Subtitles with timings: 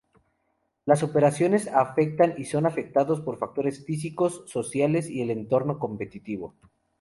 [0.87, 6.55] Las operaciones afectan y son afectados por factores físicos, sociales y el entorno competitivo.